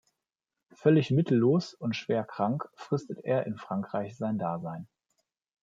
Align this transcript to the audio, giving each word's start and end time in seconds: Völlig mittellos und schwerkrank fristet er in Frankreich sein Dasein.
Völlig 0.73 1.11
mittellos 1.11 1.75
und 1.75 1.95
schwerkrank 1.95 2.67
fristet 2.73 3.19
er 3.23 3.45
in 3.45 3.57
Frankreich 3.59 4.17
sein 4.17 4.39
Dasein. 4.39 4.87